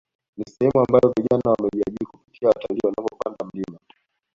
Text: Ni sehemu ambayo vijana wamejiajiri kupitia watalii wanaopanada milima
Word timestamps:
Ni 0.37 0.43
sehemu 0.51 0.79
ambayo 0.79 1.13
vijana 1.17 1.41
wamejiajiri 1.51 2.05
kupitia 2.05 2.47
watalii 2.49 2.79
wanaopanada 2.83 3.51
milima 3.53 3.77